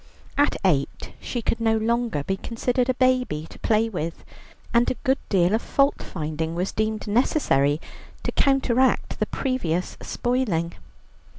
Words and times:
At 0.35 0.55
eight 0.65 1.11
she 1.19 1.43
could 1.43 1.59
no 1.61 1.77
longer 1.77 2.23
be 2.23 2.35
considered 2.35 2.89
a 2.89 2.95
baby 2.95 3.45
to 3.51 3.59
play 3.59 3.87
with, 3.87 4.25
and 4.73 4.89
a 4.89 4.95
good 5.03 5.19
deal 5.29 5.53
of 5.53 5.61
fault 5.61 6.01
finding 6.01 6.55
was 6.55 6.71
deemed 6.71 7.05
necessary 7.07 7.79
to 8.23 8.31
counteract 8.31 9.19
the 9.19 9.27
previous 9.27 9.97
spoiling. 10.01 10.73